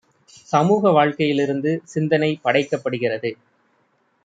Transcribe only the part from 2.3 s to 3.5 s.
படைக்கப்படுகிறது.